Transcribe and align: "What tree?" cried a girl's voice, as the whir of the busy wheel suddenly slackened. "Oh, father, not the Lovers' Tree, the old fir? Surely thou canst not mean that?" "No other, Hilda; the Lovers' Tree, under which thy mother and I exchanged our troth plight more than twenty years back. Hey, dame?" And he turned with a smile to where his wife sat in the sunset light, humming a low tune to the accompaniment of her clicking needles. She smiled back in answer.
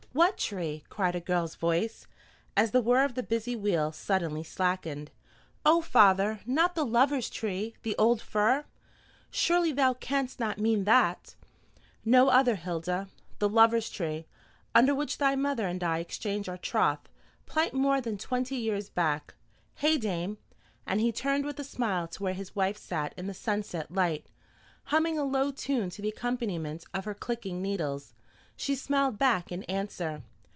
"What 0.13 0.37
tree?" 0.37 0.83
cried 0.89 1.15
a 1.15 1.21
girl's 1.21 1.55
voice, 1.55 2.05
as 2.57 2.71
the 2.71 2.81
whir 2.81 3.05
of 3.05 3.15
the 3.15 3.23
busy 3.23 3.55
wheel 3.55 3.93
suddenly 3.93 4.43
slackened. 4.43 5.09
"Oh, 5.65 5.79
father, 5.79 6.41
not 6.45 6.75
the 6.75 6.85
Lovers' 6.85 7.29
Tree, 7.29 7.75
the 7.83 7.95
old 7.97 8.21
fir? 8.21 8.65
Surely 9.31 9.71
thou 9.71 9.93
canst 9.93 10.37
not 10.37 10.57
mean 10.59 10.83
that?" 10.83 11.35
"No 12.03 12.27
other, 12.27 12.55
Hilda; 12.55 13.07
the 13.39 13.47
Lovers' 13.47 13.89
Tree, 13.89 14.25
under 14.75 14.93
which 14.93 15.17
thy 15.17 15.37
mother 15.37 15.65
and 15.65 15.81
I 15.81 15.99
exchanged 15.99 16.49
our 16.49 16.57
troth 16.57 17.07
plight 17.45 17.73
more 17.73 18.01
than 18.01 18.17
twenty 18.17 18.57
years 18.57 18.89
back. 18.89 19.35
Hey, 19.75 19.97
dame?" 19.97 20.39
And 20.85 20.99
he 20.99 21.13
turned 21.13 21.45
with 21.45 21.57
a 21.57 21.63
smile 21.63 22.09
to 22.09 22.21
where 22.23 22.33
his 22.33 22.53
wife 22.53 22.77
sat 22.77 23.13
in 23.15 23.27
the 23.27 23.33
sunset 23.33 23.89
light, 23.93 24.27
humming 24.83 25.17
a 25.17 25.23
low 25.23 25.51
tune 25.51 25.89
to 25.91 26.01
the 26.01 26.09
accompaniment 26.09 26.83
of 26.93 27.05
her 27.05 27.15
clicking 27.15 27.61
needles. 27.61 28.13
She 28.57 28.75
smiled 28.75 29.17
back 29.17 29.51
in 29.51 29.63
answer. 29.63 30.21